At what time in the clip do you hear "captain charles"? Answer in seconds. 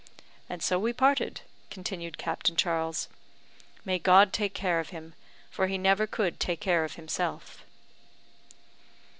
2.17-3.07